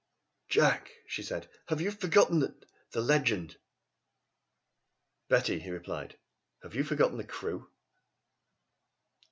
"Jack," 0.49 0.89
she 1.05 1.21
said, 1.21 1.47
"have 1.67 1.79
you 1.79 1.91
forgotten 1.91 2.39
the 2.39 2.57
the 2.89 3.01
legend?" 3.01 3.57
"Betty," 5.29 5.59
he 5.59 5.69
replied, 5.69 6.17
"have 6.63 6.73
you 6.73 6.83
forgotten 6.83 7.17
the 7.17 7.23
crew?" 7.23 7.69